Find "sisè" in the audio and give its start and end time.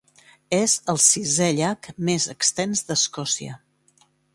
1.09-1.51